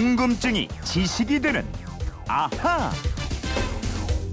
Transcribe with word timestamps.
궁금증이 0.00 0.66
지식이 0.82 1.40
되는 1.40 1.62
아하. 2.26 2.90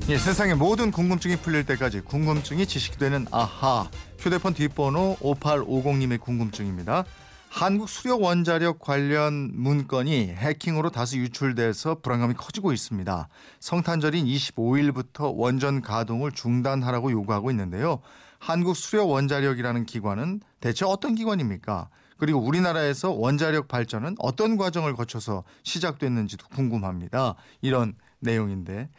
예, 0.07 0.17
세상의 0.17 0.55
모든 0.55 0.91
궁금증이 0.91 1.35
풀릴 1.35 1.65
때까지 1.65 1.99
궁금증이 1.99 2.65
지식되는 2.65 3.27
아하. 3.31 3.89
휴대폰 4.17 4.53
뒷번호 4.53 5.17
5850님의 5.19 6.21
궁금증입니다. 6.21 7.03
한국 7.49 7.89
수력 7.89 8.21
원자력 8.21 8.79
관련 8.79 9.51
문건이 9.55 10.35
해킹으로 10.37 10.89
다수 10.89 11.17
유출돼서 11.17 11.95
불안감이 11.95 12.35
커지고 12.35 12.71
있습니다. 12.71 13.27
성탄절인 13.59 14.25
25일부터 14.25 15.33
원전 15.35 15.81
가동을 15.81 16.31
중단하라고 16.31 17.11
요구하고 17.11 17.51
있는데요. 17.51 17.99
한국 18.39 18.77
수력 18.77 19.09
원자력이라는 19.09 19.85
기관은 19.85 20.39
대체 20.61 20.85
어떤 20.85 21.13
기관입니까? 21.13 21.89
그리고 22.17 22.39
우리나라에서 22.39 23.11
원자력 23.11 23.67
발전은 23.67 24.15
어떤 24.19 24.57
과정을 24.57 24.95
거쳐서 24.95 25.43
시작됐는지도 25.63 26.47
궁금합니다. 26.49 27.35
이런 27.61 27.95
내용인데 28.19 28.89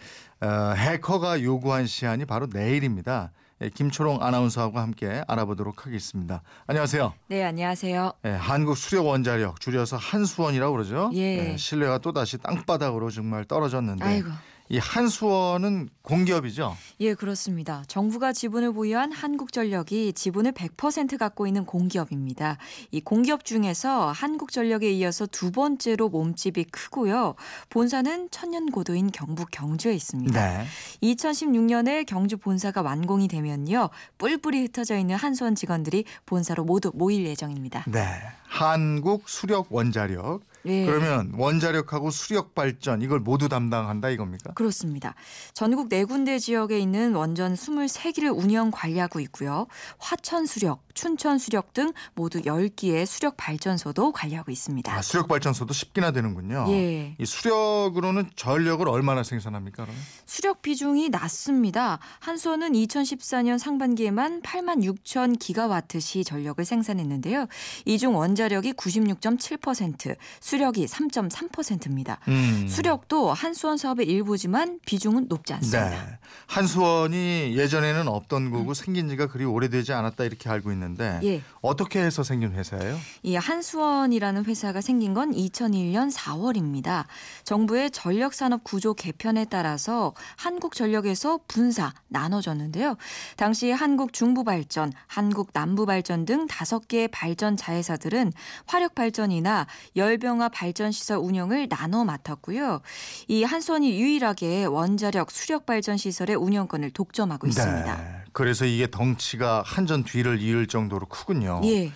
어, 0.41 0.75
해커가 0.77 1.43
요구한 1.43 1.87
시한이 1.87 2.25
바로 2.25 2.47
내일입니다. 2.53 3.33
예, 3.61 3.71
김초롱 3.71 4.23
아나운서하고 4.23 4.79
함께 4.79 5.23
알아보도록 5.27 5.85
하겠습니다. 5.85 6.43
안녕하세요. 6.69 7.13
네, 7.27 7.43
안녕하세요. 7.45 8.13
예, 8.25 8.29
한국 8.31 8.77
수력 8.77 9.07
원자력 9.07 9.59
줄여서 9.61 9.97
한수원이라고 9.97 10.73
그러죠. 10.73 11.11
예. 11.15 11.53
예, 11.53 11.57
신뢰가 11.57 11.99
또 11.99 12.13
다시 12.13 12.39
땅바닥으로 12.39 13.11
정말 13.11 13.45
떨어졌는데 13.45 14.05
아이고. 14.05 14.29
이 14.71 14.79
한수원은 14.79 15.89
공기업이죠. 16.03 16.77
예, 17.01 17.15
그렇습니다. 17.15 17.83
정부가 17.87 18.33
지분을 18.33 18.73
보유한 18.73 19.13
한국전력이 19.13 20.13
지분을 20.13 20.53
100% 20.53 21.19
갖고 21.19 21.47
있는 21.47 21.65
공기업입니다. 21.65 22.59
이 22.91 23.01
공기업 23.01 23.45
중에서 23.45 24.11
한국전력에 24.13 24.91
이어서 24.93 25.27
두 25.27 25.51
번째로 25.51 26.09
몸집이 26.11 26.65
크고요. 26.65 27.35
본사는 27.71 28.29
천년고도인 28.31 29.11
경북 29.13 29.51
경주에 29.51 29.95
있습니다. 29.95 30.59
네. 30.59 30.67
2016년에 31.03 32.07
경주 32.07 32.37
본사가 32.37 32.83
완공이 32.83 33.29
되면요. 33.29 33.89
뿔뿔이 34.19 34.63
흩어져 34.63 34.99
있는 34.99 35.17
한수원 35.17 35.55
직원들이 35.55 36.05
본사로 36.27 36.65
모두 36.65 36.91
모일 36.95 37.25
예정입니다. 37.27 37.85
네. 37.87 38.05
한국 38.45 39.29
수력 39.29 39.73
원자력. 39.73 40.43
예. 40.67 40.87
그러면 40.87 41.33
원자력하고 41.37 42.11
수력 42.11 42.55
발전 42.55 43.03
이걸 43.03 43.21
모두 43.21 43.49
담당한다 43.49 44.11
이겁니까? 44.11 44.53
그렇습니다. 44.55 45.15
전국 45.55 45.89
네 45.89 46.05
군데 46.05 46.39
지역에 46.39 46.79
있는 46.79 47.15
원전 47.15 47.55
23기를 47.55 48.37
운영 48.37 48.71
관리하고 48.71 49.21
있고요. 49.21 49.67
화천 49.99 50.47
수력, 50.47 50.83
춘천 51.03 51.39
수력 51.39 51.73
등 51.75 51.93
모두 52.17 52.43
10기의 52.43 53.07
수력 53.07 53.37
발전소도 53.37 54.11
관리하고 54.11 54.51
있습니다. 54.51 54.93
아, 54.93 55.01
수력 55.01 55.29
발전소도 55.29 55.73
10기나 55.73 56.13
되는군요. 56.13 56.65
예. 56.71 57.15
이 57.17 57.25
수력으로는 57.25 58.31
전력을 58.35 58.87
얼마나 58.89 59.23
생산합니까? 59.23 59.85
그러면? 59.85 60.03
수력 60.27 60.61
비중이 60.61 61.11
낮습니다. 61.11 62.01
한수원은 62.19 62.73
2014년 62.73 63.59
상반기에만 63.61 64.43
8만 64.43 64.83
6천 64.83 65.39
기가와트 65.39 66.01
시 66.01 66.25
전력을 66.25 66.65
생산했는데요. 66.65 67.47
이 67.85 67.99
중 67.99 68.17
원자력이 68.17 68.73
96.7%, 68.73 70.17
수력이 70.41 70.87
3.3%입니다. 70.87 72.19
음. 72.29 72.67
수력도 72.69 73.33
한수원 73.33 73.77
사업의 73.77 74.07
일부지만 74.07 74.79
비중은 74.87 75.27
높지 75.29 75.53
않습니다. 75.55 75.91
네. 75.91 76.19
한수원이 76.47 77.55
예전에는 77.57 78.09
없던 78.09 78.51
거고 78.51 78.75
생긴 78.75 79.09
지가 79.09 79.27
그리 79.29 79.45
오래되지 79.45 79.93
않았다 79.93 80.25
이렇게 80.25 80.49
알고 80.49 80.71
있는데 80.73 80.88
예. 81.25 81.43
어떻게 81.61 82.01
해서 82.01 82.23
생긴 82.23 82.53
회사예요? 82.53 82.97
이 83.23 83.37
한수원이라는 83.37 84.45
회사가 84.45 84.81
생긴 84.81 85.15
건 85.15 85.33
2001년 85.33 86.13
4월입니다. 86.13 87.05
정부의 87.45 87.91
전력산업 87.91 88.65
구조 88.65 88.95
개편에 88.95 89.45
따라서 89.47 90.15
한국전력에서 90.37 91.41
분사 91.49 91.93
나눠졌는데요. 92.09 92.97
당시 93.37 93.71
한국 93.71 94.13
중부발전, 94.13 94.93
한국 95.07 95.51
남부발전 95.53 96.25
등 96.25 96.47
다섯 96.47 96.89
개의 96.89 97.09
발전 97.09 97.57
자회사들은 97.57 98.33
화력발전이나 98.67 99.67
열병화 99.97 100.49
발전시설 100.51 101.19
운영을 101.19 101.69
나눠 101.69 102.05
맡았고요. 102.05 102.81
이 103.29 103.45
한수원이 103.45 104.01
유일하게 104.01 104.65
원자력 104.67 105.31
수력 105.31 105.67
발전 105.67 105.97
시설의 105.97 106.37
운영권을 106.37 106.91
독점하고 106.91 107.47
있습니다. 107.47 107.97
네. 107.97 108.18
그래서 108.33 108.65
이게 108.65 108.91
덩치가 108.91 109.63
한전 109.65 110.05
뒤를 110.05 110.41
이을 110.41 110.67
정도로 110.67 111.07
크군요. 111.07 111.61
예. 111.65 111.93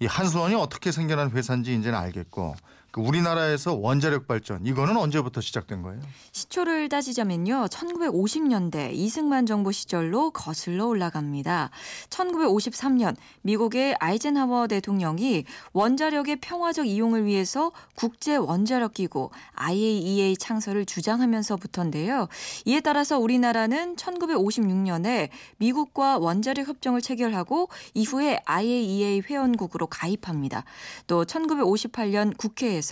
이 0.00 0.06
한수원이 0.06 0.54
어떻게 0.54 0.90
생겨난 0.92 1.30
회사인지 1.30 1.74
이제는 1.74 1.98
알겠고 1.98 2.54
그 2.56 2.60
우리나라에서 3.00 3.74
원자력 3.74 4.26
발전 4.26 4.64
이거는 4.64 4.96
언제부터 4.96 5.40
시작된 5.40 5.82
거예요? 5.82 6.00
시초를 6.32 6.88
따지자면요. 6.88 7.66
1950년대 7.70 8.92
이승만 8.92 9.46
정부 9.46 9.72
시절로 9.72 10.30
거슬러 10.30 10.86
올라갑니다. 10.86 11.70
1953년 12.10 13.16
미국의 13.42 13.96
아이젠하워 13.98 14.68
대통령이 14.68 15.44
원자력의 15.72 16.36
평화적 16.36 16.86
이용을 16.86 17.24
위해서 17.24 17.72
국제 17.94 18.36
원자력 18.36 18.94
기구 18.94 19.30
IAEA 19.54 20.36
창설을 20.36 20.86
주장하면서부터인데요. 20.86 22.28
이에 22.64 22.80
따라서 22.80 23.18
우리나라는 23.18 23.96
1956년에 23.96 25.28
미국과 25.58 26.18
원자력 26.18 26.68
협정을 26.68 27.00
체결하고 27.00 27.68
이후에 27.94 28.40
IAEA 28.44 29.22
회원국으로 29.22 29.86
가입합니다. 29.86 30.64
또 31.06 31.24
1958년 31.24 32.36
국회에서 32.36 32.83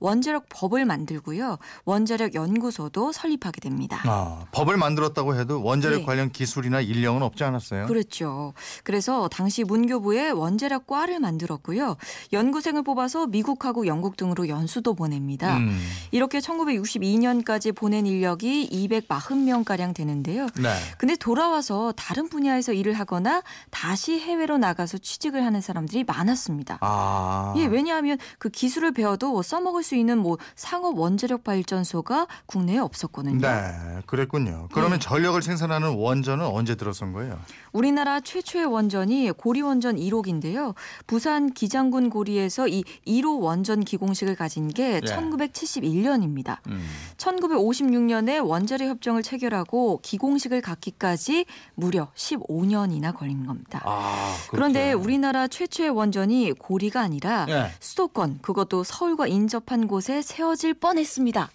원자력 0.00 0.46
법을 0.48 0.84
만들고요. 0.84 1.58
원자력 1.84 2.34
연구소도 2.34 3.12
설립하게 3.12 3.60
됩니다. 3.60 4.00
아, 4.04 4.44
법을 4.52 4.76
만들었다고 4.76 5.38
해도 5.38 5.62
원자력 5.62 6.00
네. 6.00 6.04
관련 6.04 6.30
기술이나 6.30 6.80
인력은 6.80 7.22
없지 7.22 7.44
않았어요? 7.44 7.86
그렇죠. 7.86 8.54
그래서 8.84 9.28
당시 9.28 9.64
문교부에 9.64 10.30
원자력 10.30 10.86
과를 10.86 11.20
만들었고요. 11.20 11.96
연구생을 12.32 12.82
뽑아서 12.82 13.26
미국하고 13.26 13.86
영국 13.86 14.16
등으로 14.16 14.48
연수도 14.48 14.94
보냅니다. 14.94 15.56
음. 15.56 15.78
이렇게 16.10 16.38
1962년까지 16.38 17.74
보낸 17.74 18.06
인력이 18.06 18.68
240명가량 18.70 19.94
되는데요. 19.94 20.46
네. 20.56 20.70
근데 20.98 21.16
돌아와서 21.16 21.92
다른 21.96 22.28
분야에서 22.28 22.72
일을 22.72 22.94
하거나 22.94 23.42
다시 23.70 24.18
해외로 24.18 24.58
나가서 24.58 24.98
취직을 24.98 25.44
하는 25.44 25.60
사람들이 25.60 26.04
많았습니다. 26.04 26.78
아. 26.80 27.54
예, 27.56 27.66
왜냐하면 27.66 28.18
그 28.38 28.48
기술을 28.48 28.92
배워도 28.92 29.34
써먹을 29.42 29.82
수 29.82 29.94
있는 29.94 30.18
뭐 30.18 30.38
상업 30.54 30.98
원자력 30.98 31.44
발전소가 31.44 32.26
국내에 32.46 32.78
없었거든요. 32.78 33.40
네, 33.40 34.02
그랬군요. 34.06 34.68
그러면 34.72 34.98
네. 34.98 34.98
전력을 34.98 35.40
생산하는 35.40 35.96
원전은 35.96 36.44
언제 36.46 36.74
들어선 36.74 37.12
거예요? 37.12 37.38
우리나라 37.72 38.20
최초의 38.20 38.66
원전이 38.66 39.32
고리원전 39.32 39.96
1호기인데요. 39.96 40.74
부산 41.06 41.52
기장군 41.52 42.10
고리에서 42.10 42.68
이 42.68 42.84
1호 43.06 43.40
원전 43.40 43.84
기공식을 43.84 44.34
가진 44.36 44.68
게 44.68 45.00
네. 45.00 45.06
1971년입니다. 45.06 46.58
음. 46.68 46.84
1956년에 47.16 48.46
원자력 48.46 48.88
협정을 48.88 49.22
체결하고 49.22 50.00
기공식을 50.02 50.60
갖기까지 50.60 51.46
무려 51.74 52.08
15년이나 52.14 53.14
걸린 53.14 53.46
겁니다. 53.46 53.82
아, 53.84 54.34
그런데. 54.50 54.92
우리나라 54.92 55.46
최초의 55.46 55.90
원전이 55.90 56.52
고리가 56.52 57.00
아니라 57.00 57.46
예. 57.48 57.70
수도권 57.80 58.38
그것도 58.42 58.84
서울과 58.84 59.25
인접한 59.26 59.86
곳에 59.88 60.22
세워질 60.22 60.74
뻔했습니다. 60.74 61.50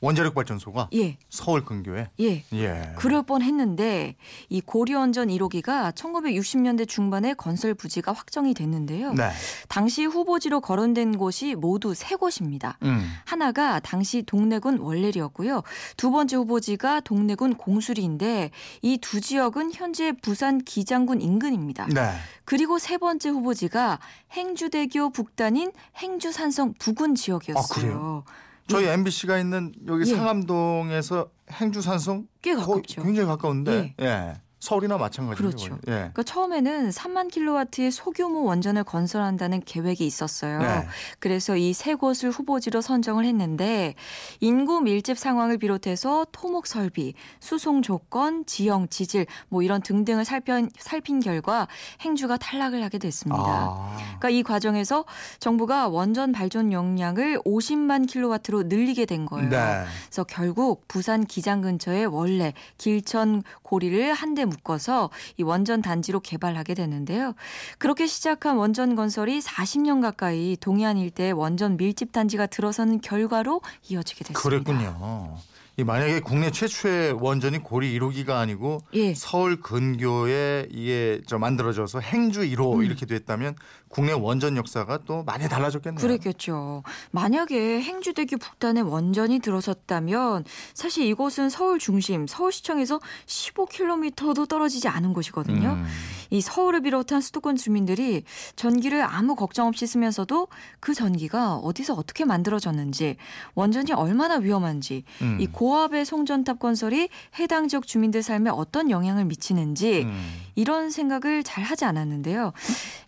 원자력 0.00 0.34
발전소가 0.34 0.90
예, 0.94 1.16
서울 1.30 1.64
근교에 1.64 2.10
예. 2.20 2.44
예. 2.52 2.92
그럴 2.96 3.22
뻔 3.22 3.42
했는데 3.42 4.14
이 4.48 4.60
고리원전 4.60 5.28
1호기가 5.28 5.94
1960년대 5.94 6.86
중반에 6.86 7.34
건설 7.34 7.74
부지가 7.74 8.12
확정이 8.12 8.52
됐는데요. 8.54 9.14
네. 9.14 9.30
당시 9.68 10.04
후보지로 10.04 10.60
거론된 10.60 11.16
곳이 11.16 11.54
모두 11.54 11.94
세 11.94 12.14
곳입니다. 12.14 12.78
음. 12.82 13.10
하나가 13.24 13.80
당시 13.80 14.22
동래군 14.22 14.78
월레리였고요. 14.78 15.62
두 15.96 16.10
번째 16.10 16.36
후보지가 16.36 17.00
동래군 17.00 17.54
공수리인데 17.56 18.50
이 18.82 18.98
두 19.00 19.20
지역은 19.22 19.72
현재 19.72 20.12
부산 20.12 20.58
기장군 20.58 21.22
인근입니다. 21.22 21.86
네. 21.86 22.12
그리고 22.44 22.78
세 22.78 22.98
번째 22.98 23.30
후보지가 23.30 24.00
행주대교 24.32 25.10
북단인 25.10 25.72
행주산성 25.96 26.74
부근 26.78 27.14
지역이었어요. 27.14 28.24
아? 28.26 28.30
저희 28.68 28.86
MBC가 28.86 29.38
있는 29.38 29.72
여기 29.86 30.02
예. 30.10 30.14
상암동에서 30.14 31.30
행주 31.52 31.80
산성 31.80 32.26
꽤 32.42 32.54
거- 32.54 32.60
가깝죠. 32.66 33.02
굉장히 33.02 33.26
가까운데. 33.28 33.94
예. 34.00 34.34
서울이나 34.60 34.98
마찬가지죠. 34.98 35.46
그렇죠. 35.48 35.74
예. 35.86 35.92
그러니까 35.92 36.22
처음에는 36.22 36.90
3만 36.90 37.30
킬로와트의 37.30 37.90
소규모 37.92 38.42
원전을 38.44 38.84
건설한다는 38.84 39.62
계획이 39.64 40.04
있었어요. 40.04 40.58
네. 40.58 40.86
그래서 41.18 41.56
이 41.56 41.72
세 41.78 41.94
곳을 41.94 42.30
후보지로 42.30 42.80
선정을 42.80 43.24
했는데 43.24 43.94
인구 44.40 44.80
밀집 44.80 45.16
상황을 45.16 45.58
비롯해서 45.58 46.26
토목 46.32 46.66
설비, 46.66 47.14
수송 47.38 47.82
조건, 47.82 48.44
지형, 48.46 48.88
지질 48.88 49.26
뭐 49.48 49.62
이런 49.62 49.80
등등을 49.80 50.24
살핀, 50.24 50.70
살핀 50.76 51.20
결과 51.20 51.68
행주가 52.00 52.36
탈락을 52.36 52.82
하게 52.82 52.98
됐습니다. 52.98 53.40
아. 53.40 53.96
그러니까 54.18 54.30
이 54.30 54.42
과정에서 54.42 55.04
정부가 55.38 55.86
원전 55.88 56.32
발전 56.32 56.72
용량을 56.72 57.38
50만 57.44 58.08
킬로와트로 58.08 58.64
늘리게 58.64 59.06
된 59.06 59.24
거예요. 59.24 59.48
네. 59.48 59.84
그래서 60.08 60.24
결국 60.24 60.88
부산 60.88 61.24
기장 61.24 61.60
근처에 61.60 62.04
원래 62.04 62.54
길천 62.76 63.44
고리를 63.62 64.12
한데 64.12 64.44
묶어서 64.48 65.10
이 65.36 65.42
원전 65.42 65.82
단지로 65.82 66.20
개발하게 66.20 66.74
되는데요. 66.74 67.34
그렇게 67.78 68.06
시작한 68.06 68.56
원전 68.56 68.96
건설이 68.96 69.40
40년 69.40 70.02
가까이 70.02 70.56
동해안 70.60 70.96
일대의 70.98 71.32
원전 71.32 71.76
밀집 71.76 72.12
단지가 72.12 72.46
들어서는 72.46 73.00
결과로 73.00 73.60
이어지게 73.88 74.24
됐습니다. 74.24 74.40
그랬군요. 74.40 75.38
이 75.78 75.84
만약에 75.84 76.18
국내 76.18 76.50
최초의 76.50 77.12
원전이 77.12 77.58
고리 77.58 77.96
1호기가 77.96 78.30
아니고 78.30 78.80
예. 78.94 79.14
서울 79.14 79.60
근교에 79.60 80.66
이게 80.72 81.20
저 81.24 81.38
만들어져서 81.38 82.00
행주 82.00 82.40
1호 82.40 82.78
음. 82.78 82.84
이렇게 82.84 83.06
됐다면 83.06 83.54
국내 83.86 84.12
원전 84.12 84.56
역사가 84.56 85.04
또 85.04 85.22
많이 85.22 85.48
달라졌겠네요. 85.48 86.00
그랬겠죠. 86.00 86.82
만약에 87.12 87.80
행주대교 87.80 88.38
북단에 88.38 88.80
원전이 88.80 89.38
들어섰다면 89.38 90.44
사실 90.74 91.06
이곳은 91.06 91.48
서울 91.48 91.78
중심, 91.78 92.26
서울시청에서 92.26 92.98
15km도 93.26 94.48
떨어지지 94.48 94.88
않은 94.88 95.12
곳이거든요. 95.12 95.74
음. 95.74 95.86
이 96.30 96.40
서울을 96.40 96.82
비롯한 96.82 97.20
수도권 97.20 97.56
주민들이 97.56 98.24
전기를 98.56 99.02
아무 99.02 99.34
걱정 99.34 99.66
없이 99.66 99.86
쓰면서도 99.86 100.48
그 100.80 100.94
전기가 100.94 101.56
어디서 101.56 101.94
어떻게 101.94 102.24
만들어졌는지, 102.24 103.16
원전이 103.54 103.92
얼마나 103.92 104.36
위험한지, 104.36 105.04
음. 105.22 105.38
이 105.40 105.46
고압의 105.46 106.04
송전탑 106.04 106.58
건설이 106.58 107.08
해당 107.38 107.68
지역 107.68 107.86
주민들 107.86 108.22
삶에 108.22 108.50
어떤 108.50 108.90
영향을 108.90 109.24
미치는지 109.24 110.02
음. 110.02 110.30
이런 110.58 110.90
생각을 110.90 111.44
잘 111.44 111.62
하지 111.62 111.84
않았는데요. 111.84 112.52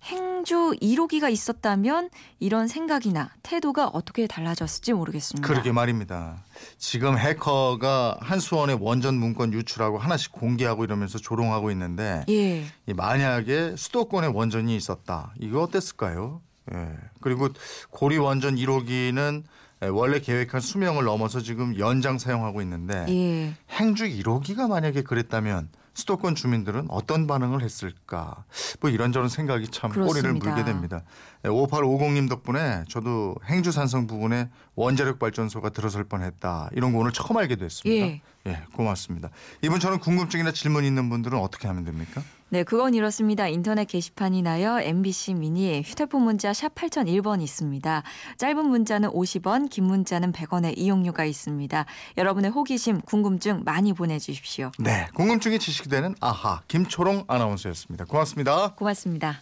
행주 0.05 0.73
1호기가 0.81 1.33
있었다면 1.33 2.09
이런 2.39 2.69
생각이나 2.69 3.31
태도가 3.43 3.89
어떻게 3.89 4.29
달라졌을지 4.29 4.93
모르겠습니다. 4.93 5.49
그러게 5.49 5.73
말입니다. 5.73 6.45
지금 6.79 7.19
해커가 7.19 8.19
한수원의 8.21 8.79
원전 8.81 9.17
문건 9.17 9.53
유출하고 9.53 9.99
하나씩 9.99 10.31
공개하고 10.31 10.85
이러면서 10.85 11.19
조롱하고 11.19 11.73
있는데 11.73 12.25
예. 12.29 12.63
이 12.87 12.95
만약에 12.95 13.75
수도권에 13.77 14.29
원전이 14.29 14.77
있었다. 14.77 15.35
이거 15.41 15.63
어땠을까요? 15.63 16.43
예. 16.73 16.89
그리고 17.21 17.49
고리 17.91 18.17
원전 18.19 18.55
1호기는 18.55 19.43
원래 19.91 20.21
계획한 20.21 20.61
수명을 20.61 21.03
넘어서 21.03 21.41
지금 21.41 21.77
연장 21.81 22.19
사용하고 22.19 22.63
있는데 22.63 23.07
예. 23.09 23.55
행주 23.71 24.05
1호기가 24.05 24.69
만약에 24.69 25.03
그랬다면 25.03 25.69
수도권 26.01 26.35
주민들은 26.35 26.87
어떤 26.89 27.27
반응을 27.27 27.63
했을까? 27.63 28.45
뭐 28.81 28.91
이런저런 28.91 29.29
생각이 29.29 29.69
참 29.69 29.91
꼬리를 29.91 30.13
그렇습니다. 30.23 30.47
물게 30.51 30.65
됩니다. 30.65 31.03
5850님 31.45 32.29
덕분에 32.29 32.85
저도 32.89 33.37
행주 33.45 33.71
산성 33.71 34.07
부근에 34.07 34.49
원자력 34.75 35.19
발전소가 35.19 35.71
들어설 35.71 36.05
뻔했다. 36.05 36.71
이런 36.73 36.93
거 36.93 36.99
오늘 36.99 37.13
처음 37.13 37.37
알게 37.37 37.57
됐습니다. 37.57 38.07
예. 38.07 38.23
예, 38.47 38.63
고맙습니다. 38.75 39.29
이분처럼 39.63 40.01
궁금증이나 40.01 40.53
질문 40.53 40.85
있는 40.85 41.11
분들은 41.11 41.39
어떻게 41.39 41.69
하면 41.69 41.85
됩니까? 41.85 42.23
네, 42.53 42.65
그건 42.65 42.95
이렇습니다. 42.95 43.47
인터넷 43.47 43.85
게시판이나요. 43.85 44.81
MBC 44.81 45.35
미니 45.35 45.83
휴대폰 45.83 46.23
문자 46.23 46.53
샵 46.53 46.75
8001번 46.75 47.41
있습니다. 47.43 48.03
짧은 48.39 48.67
문자는 48.67 49.11
50원, 49.11 49.71
긴 49.71 49.85
문자는 49.85 50.33
100원의 50.33 50.77
이용료가 50.77 51.25
있습니다. 51.25 51.87
여러분의 52.19 52.51
호기심, 52.51 53.03
궁금증 53.03 53.63
많이 53.65 53.93
보내주십시오. 53.93 54.73
네, 54.81 55.07
궁금증이 55.15 55.61
지식되는 55.61 56.17
아하 56.21 56.63
김초롱 56.67 57.25
아나운서였습니다. 57.29 58.07
고맙습니다. 58.07 58.75
고맙습니다. 58.75 59.39